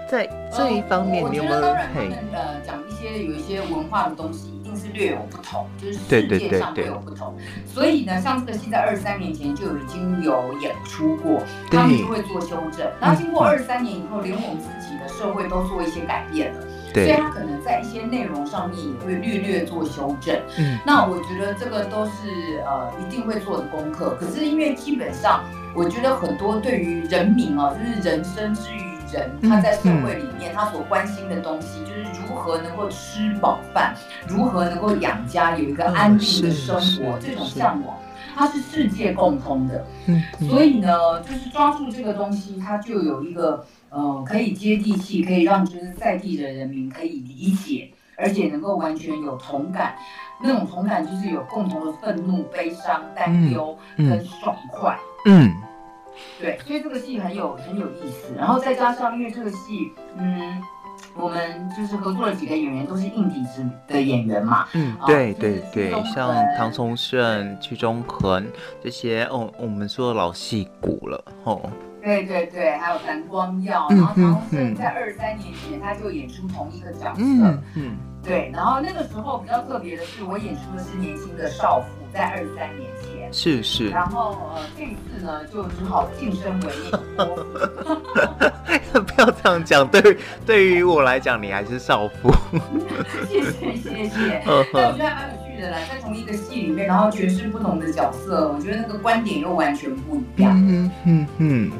[0.09, 1.55] 在这一方面，你有没有？
[1.55, 7.33] 呃，讲一些有一些文化的东西，一定是略有不同，就是世界上略有不同。
[7.65, 12.85] 所以呢，像这个戏在二十三年前就已经有演出过，他们就会做修正。
[12.99, 16.67] 然后经过二十三年以后，连我们自己的社会都做一些改变了。
[16.93, 20.37] 所以他可能在一些内容上面也会略略做修正。
[20.57, 22.11] 嗯，那我觉得这个都是
[22.65, 24.15] 呃一定会做的功课。
[24.19, 25.43] 可是因为基本上，
[25.75, 33.95] 我觉得很多对于人民啊，就是人生之于人，他在社会里面他所关心的东西，就是如何能够吃饱饭，
[34.27, 37.97] 如何能够养家，有一个安定的生活，这种向往，
[38.35, 39.85] 它是世界共通的。
[40.07, 43.65] 嗯，所以呢，就是抓住这个东西，它就有一个。
[43.93, 49.95] 呃，可以接地气，可以让就是在地的人民可以理解，而且能够完全有同感，
[50.41, 54.97] 那种同感就是有共同的愤怒、悲伤、担忧跟爽快。
[55.25, 55.53] 嗯，
[56.41, 58.33] 对，所以这个戏很有很有意思。
[58.35, 60.59] 然后再加上，因为这个戏，嗯，
[61.15, 64.67] 我们就是合作了几个演员，都是硬底子的演员嘛。
[64.73, 68.43] 嗯，对对对，像唐从圣、屈中恒
[68.83, 71.69] 这些，哦，我们说的老戏骨了，吼。
[72.03, 77.97] 对对对，还有蓝光耀，然后唐从圣在二三年前他就演出同一个角色，嗯，嗯。
[78.25, 86.69] 对，然后那个时候比较特别的是，我演出的是年轻的少妇，在二三年前，是是，然后呃这一次呢就只好晋升为
[87.17, 87.25] 那
[88.93, 92.31] 个 不要这样讲，对，对于我来讲你还是少妇，
[93.27, 101.71] 谢谢谢谢，但我觉得还蛮有趣的啦，在同一个戏里面，然后诠释不同的角色，我觉得那个观点又完全不一样，嗯嗯嗯。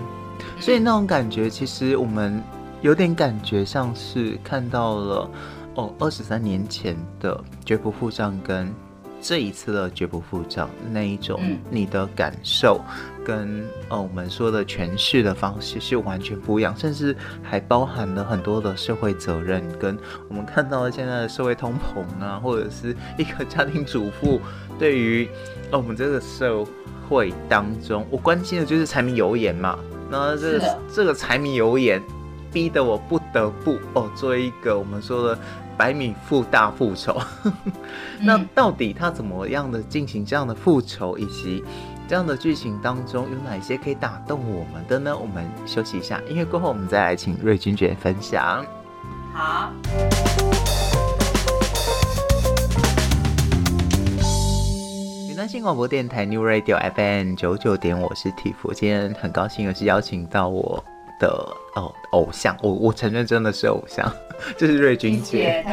[0.63, 2.41] 所以那种感觉，其实我们
[2.81, 5.29] 有点感觉像是看到了
[5.75, 8.73] 哦，二十三年前的绝不付账跟
[9.21, 11.37] 这一次的绝不付账那一种，
[11.69, 12.79] 你的感受
[13.25, 19.97] 跟哦我们说的诠释的方式是完全不一样，甚至还包含了很多的社会责任，跟
[20.29, 24.39] 我们看到的现在的社会通膨啊，或者是一个家庭主妇
[24.79, 25.27] 对于
[25.71, 26.65] 哦我们这个社
[27.13, 29.77] 会当中，我关心的就是柴米油盐嘛。
[30.09, 32.01] 那这个这个柴米油盐，
[32.51, 35.39] 逼得我不得不哦，做一个我们说的
[35.77, 37.19] 百米复大复仇。
[38.21, 41.63] 那到底他怎么样的进行这样的复仇，以及
[42.07, 45.17] 这样的剧情当中有哪些可以打动我们的呢？
[45.17, 48.63] 我们休息一下，音乐过后我们再来请瑞君姐分享。
[49.33, 49.71] 好。
[55.47, 60.81] 新广播电台 New Radio FM 九九点，我是 Tiff，今天很高兴的是邀请到我
[61.19, 61.27] 的
[61.75, 64.09] 哦偶像，我我承认真的是偶像，
[64.57, 65.65] 就是瑞君姐，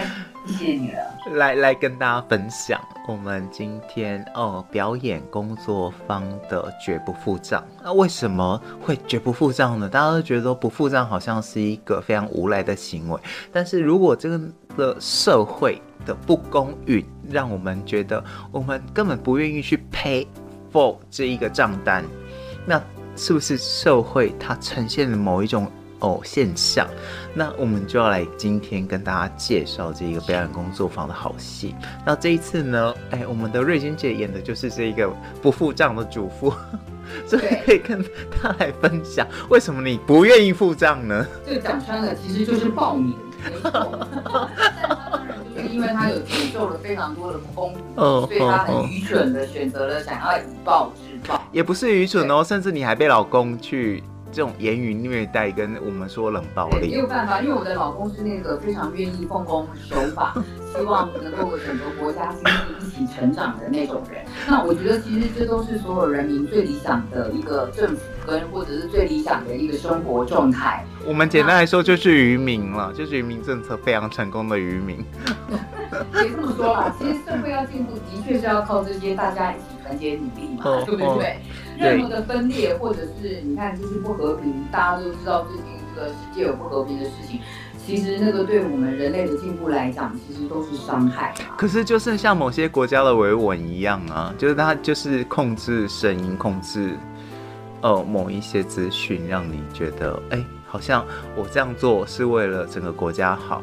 [0.46, 0.98] 谢谢你了，
[1.32, 7.62] 来来跟大家分享我们今天哦表演工作坊的绝不付账。
[7.82, 9.88] 那为什么会绝不付账呢？
[9.88, 13.20] 大家都觉得不付账好像是一个非常无赖的行为，
[13.52, 14.40] 但是如果这个
[14.76, 20.26] 的社会的不公允，让我们觉得我们根本不愿意去 pay
[20.72, 22.04] for 这一个账单，
[22.66, 22.82] 那
[23.14, 25.70] 是不是社会它呈现了某一种
[26.00, 26.86] 哦现象？
[27.34, 31.74] 那我们就要来今天跟大家介绍这一个表演工作坊的好戏。
[32.04, 35.08] 那这一次呢，哎，我们的瑞君姐演的就是这一个
[35.40, 36.52] 不付账的主妇，
[37.26, 41.26] 所以可以跟她来分享为什么你不愿意付账呢？
[41.46, 43.14] 这个讲穿了，其实就是报名。
[45.54, 51.40] 没因为他有承受了非常多的不公平，所以他很愚蠢的选择了想要以暴制暴。
[51.52, 56.90] 也不是愚蠢哦，甚至你还被老公去这种言语虐待，跟我们说冷暴力。
[56.90, 60.34] 没有办法，因为我的老公是那个非常愿意奉公守法，
[60.74, 64.24] 希望能够整个国家经济一起成长的那种人。
[64.46, 70.84] 那我觉得其实这都是所有人民最理想的一个政府跟或者是最理想的一个生活状态。
[71.04, 75.04] 我们简单来说就是渔民了，就是渔民政策非常成功的渔民。
[76.12, 81.40] 别这么说啦，其实社会要进步，的确是要靠这些大家一起团结努力嘛，对不对？
[81.80, 85.64] 任何的分裂或者是你看就是不和平，大家都知道最近
[85.94, 87.40] 这个世界有不和平的事情，
[87.86, 91.34] 其实那个对我们人类的进步来讲，其实都是伤害。
[91.56, 96.96] 可是就是像某些国家的维稳一样啊，就是它就是控制声音，控制
[97.80, 100.36] 呃某一些资讯，让你觉得哎。
[100.36, 103.60] 欸好像我这样做是为了整个国家好，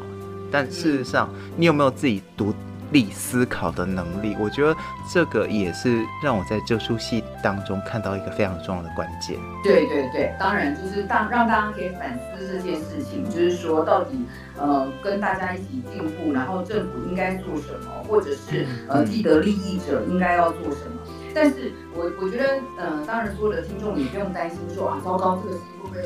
[0.50, 1.26] 但事实上，
[1.56, 2.52] 你有没有自己独
[2.90, 4.36] 立思考的能力？
[4.38, 4.76] 我觉得
[5.12, 9.36] 这个也是让我在这出戏当中看到一个非常重要的关键。
[9.62, 14.24] 对对对，当然就是当让大家可以反思这件事情，就是说到底
[14.56, 20.98] 呃跟大家一起进步，然后政府应该做什么，或者是呃既得利益者应该要做什么。
[21.34, 26.00] 但是我我觉得，嗯、呃，当然所有的听众也不用担心说啊，糟糕，这个戏会不会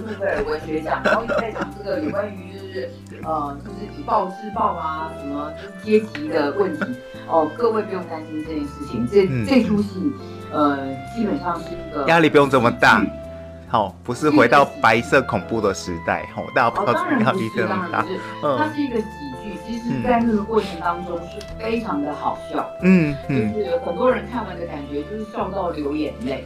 [0.00, 1.00] 诺贝尔文学奖？
[1.04, 2.90] 然后在讲这个有关于就是
[3.22, 6.84] 呃，就是以暴制暴啊，什么阶级的问题
[7.28, 9.06] 哦、呃，各位不用担心这件事情。
[9.06, 10.12] 这、嗯、这出戏，
[10.52, 10.78] 呃，
[11.14, 13.00] 基本上是一个压力不用这么大。
[13.68, 18.04] 好，不是回到白色恐怖的时代，好，大家不要压力这么大。
[18.42, 19.06] 嗯，它是一个喜
[19.42, 22.68] 剧，其实在那个过程当中是非常的好笑。
[22.82, 26.44] 嗯嗯，就是很多人看完的感觉就是笑到流眼泪。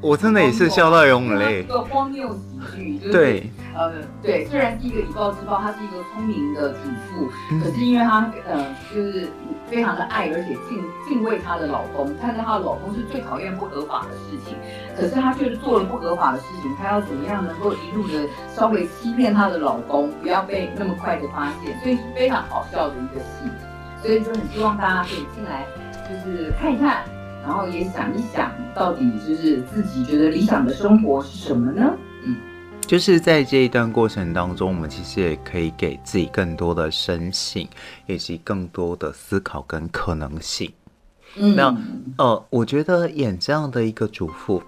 [0.00, 1.60] 我真的也是笑到流眼泪。
[1.60, 7.30] 一个荒谬喜剧，就是、对，呃，对，虽然是一个以暴制暴，他是一个聪明的主妇，
[7.62, 9.28] 可是因为她呃，就是
[9.68, 14.56] 非常的爱而且敬敬畏她的老公，看到她的老公是最讨厌不合法的事情，
[14.96, 23.50] 可是她却做了不合法的事情，她要怎么样能够一路的稍微欺骗她的老公，不要被那么快的发现，所以是非常好笑的一个戏，
[24.02, 25.66] 所以就很希望大家可以进来，
[26.08, 27.04] 就是看一看，
[27.42, 31.92] 然后也想一想，到底就是自己觉得理想的生活是什么呢？
[32.24, 32.36] 嗯。
[32.86, 37.68] 就是在这一段过程当中，我们其实也可以给自己更多的深信，
[38.06, 40.72] 以及更多的思考跟可能性。
[41.36, 41.76] 嗯，那
[42.18, 44.60] 呃，我觉得演这样的一个主妇，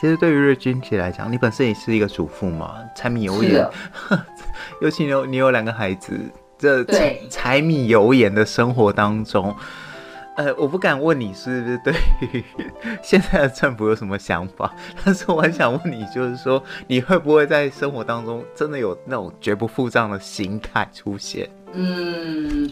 [0.00, 3.72] 其实对于瑞君姐来讲，你本身也是一个主妇嘛，柴米油盐，的
[4.80, 6.18] 尤其你有你有两个孩子，
[6.56, 9.54] 这柴柴米油盐的生活当中。
[10.38, 12.44] 呃，我不敢问你是不是对于
[13.02, 14.72] 现在的政府有什么想法，
[15.04, 21.50] 但是我很想问你，就是说你会不会在生活当中真的有那种绝不付账的心态出现？
[21.72, 22.70] 嗯，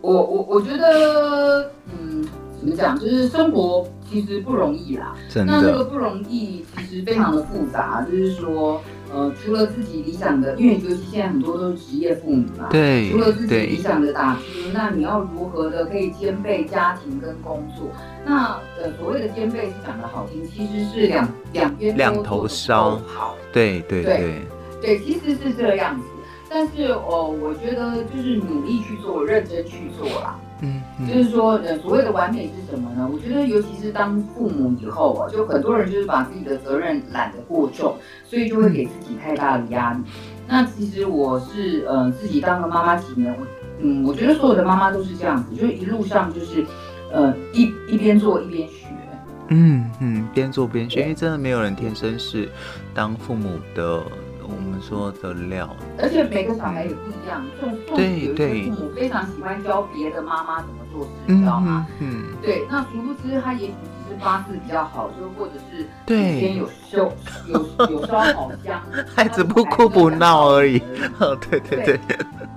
[0.00, 2.26] 我我我觉得，嗯，
[2.58, 8.80] 怎么讲，就是生活其实不容易啦，真的，那这个不容易其实非常的复杂，就是说。
[9.12, 17.88] 呃，除了自己理想的，因为尤其现在很多都是职业妇女嘛，对，除了自己理想的打拼，那你要如何的可以兼备家庭跟工作？
[18.24, 24.40] 那呃，所谓的兼备是讲的好听，其实是两两边两头烧，好，对对对
[24.80, 26.06] 对，其实是这样子。
[26.48, 30.38] 但是哦，我觉得就是努力去做，认真去做啦。
[30.64, 33.10] 嗯，就是说，呃，所谓的完美是什么呢？
[33.12, 39.98] 我觉得，尤其是当父母以后啊，就很多人就是把自己的责任揽得过重，所以就会给自己太大的压力。
[40.46, 43.46] 那其实我是，呃，自己当了妈妈几年，我，
[43.80, 46.64] 嗯，我觉得所有的妈妈都是这样子，就是一路上就是，
[47.12, 48.86] 呃，一一边做一边学。
[49.48, 52.48] 嗯嗯，边做边学，因为真的没有人天生是
[52.94, 54.00] 当父母的。
[54.44, 55.68] 我们说的料，
[55.98, 57.44] 而且每个小孩也不一样。
[57.60, 61.86] 这种有些父母非常喜欢教别的妈妈怎么做事，你知道吗？
[62.00, 62.66] 嗯，对。
[62.70, 67.12] 那殊不知他也许只是八字比较好，就或者是对天有修
[67.48, 68.82] 有有烧好香，
[69.14, 70.78] 孩子不哭不闹而已。
[71.18, 72.00] 哦，对对对，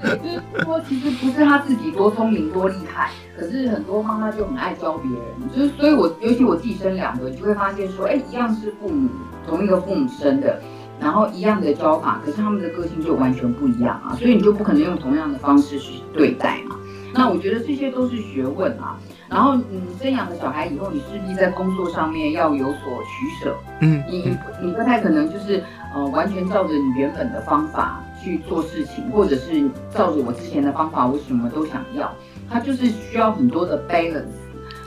[0.02, 5.20] 对，就是说其实不是他自己多聪明多厉害，可是很多妈妈就很爱教别人。
[5.56, 9.10] 就是所以我，我尤其我自己生两个，你就会发现说，哎，一样是父母
[9.48, 10.62] 同一个父母生的。
[11.00, 16.76] 然后一样的教法，可是他们的个性就完全不一样啊，所以你就不可能用同样的方式去对待嘛。
[17.14, 18.98] 那我觉得这些都是学问啊。
[19.28, 23.56] 然后，你，生养了小孩以后，你势必在工作上面要有所取舍。
[23.82, 25.64] 嗯，你你不太可能就是
[25.96, 32.14] 呃完全照着你原本的方法去做事情，或者是照着我之前的方法，我什么都想要。
[32.50, 34.26] 它就是需要很多的 balance。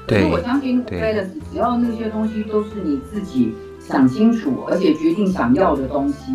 [0.07, 3.55] 可是我相信 balance，只要那些东西都是你自己。
[3.89, 6.30] 想清楚，而且决定想要的东西，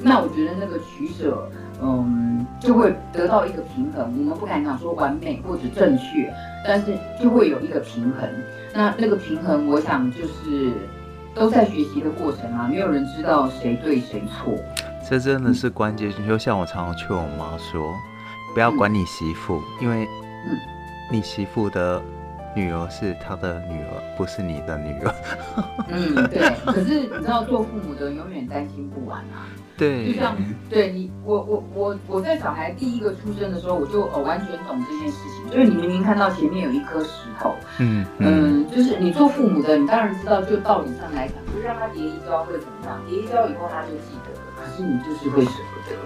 [0.00, 1.46] 那我觉得那个取舍，
[1.82, 4.10] 嗯，就会得到一个平衡。
[4.18, 6.32] 我们不敢讲说完美或者正确，
[6.66, 8.28] 但是就会有一个平衡。
[8.72, 10.72] 那那个平衡，我想就是
[11.34, 14.54] 都在学习的过程啊，没有人知道谁对谁错。
[15.08, 16.10] 这真的是关键。
[16.26, 17.92] 就像我常常劝我妈说，
[18.54, 20.08] 不要管你媳妇，嗯、因为，
[21.12, 22.00] 你媳妇的。
[22.54, 25.14] 女儿是他的女儿，不是你的女儿。
[25.88, 26.50] 嗯，对。
[26.64, 29.46] 可是你知道，做父母的永远担心不完啊。
[29.76, 30.12] 对。
[30.12, 30.36] 就像
[30.70, 35.50] 对你，我我我我在小孩第一个出生的时候，我就呃完全懂这件事情。
[35.50, 43.00] 就是你明明看到前面有一颗石头，嗯嗯，就是你做父母的，你当然知道，就道理上来讲，就是让他跌一跤会怎么样？
[43.08, 45.96] 跌一跤以后他就记得了，可是你就是会舍不得。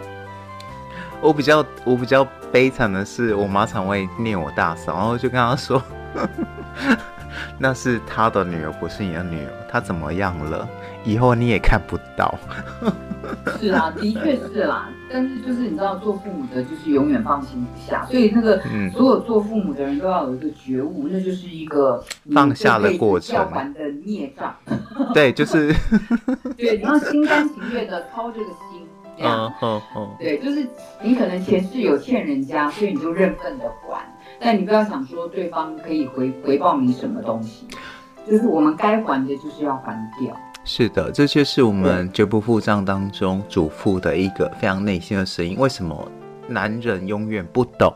[1.20, 5.82] 我比较我比较悲惨的是，我妈常会念我大嫂，然后就跟她说。
[7.58, 9.52] 那是他的女儿，不是你的女儿。
[9.70, 10.66] 她怎么样了？
[11.04, 12.34] 以后你也看不到。
[13.60, 14.88] 是啊，的确是啦。
[15.10, 18.60] 但是就是你知道，做父母的就是永远放心不下，所以那个
[18.92, 22.02] 所有做父母的人都要有一个觉悟，那就是一个
[22.32, 23.36] 放下的过程。
[23.36, 24.54] 要还的孽障。
[25.14, 25.74] 对，就是。
[26.56, 28.86] 对，你要心甘情愿的掏这个心。
[29.20, 30.08] 嗯嗯嗯。
[30.20, 30.66] 对，就是
[31.02, 34.04] 你可能前世有欠人家，所以你就认份的还。
[34.40, 37.66] 但你不要想说对方可以回回报你什么东西，
[38.26, 40.36] 就是我们该还的，就是要还掉。
[40.64, 45.56] 是的，这就是我们绝不付账当中主妇的一个非常内心的声音。
[45.58, 46.10] 为什么
[46.46, 47.92] 男人永远不懂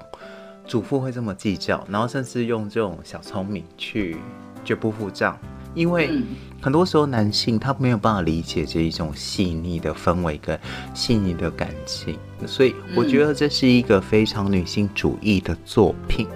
[0.66, 4.16] 主妇会这么计较，然后甚至用这种小聪明去
[4.64, 5.36] 绝不付账？
[5.74, 6.22] 因为
[6.62, 10.56] 很多时候男性他没有办法理解这一种细腻的氛围跟
[10.94, 16.28] 细腻的感情，所以我觉得这是一个非常女性主义的作品。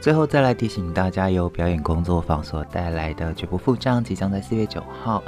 [0.00, 5.20] 最后再来提醒大家，由表演工作坊所带来的绝不付账即将在四月九号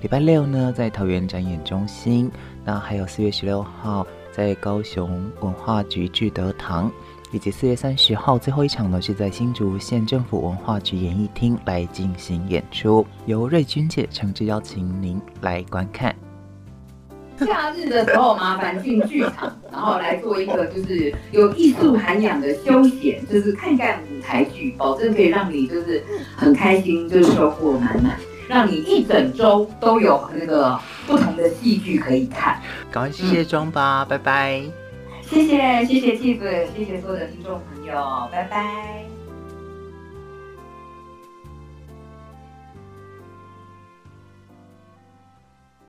[0.00, 2.32] 礼拜六呢，在桃园展演中心，
[2.64, 6.90] 那还有四月十六号在高雄文化局聚德堂。
[7.34, 16.14] 以及四月三十号最后一场呢是在新竹县政府文化局演艺厅来进行演出，由瑞君姐诚挚邀请您来观看。
[17.40, 26.04] 假日的时候，麻烦进剧场，然后来做一个就是有艺术涵养的休闲，就是看看舞台剧，保证可以让你就是
[26.36, 28.16] 很开心，就是收获满满，
[28.48, 32.60] 让你一整周都有那个不同的戏剧可以看。
[32.92, 34.62] 赶快去卸妆吧，嗯、拜拜！
[35.28, 39.13] 谢谢谢谢 T 子谢谢所有的听众朋友，拜拜。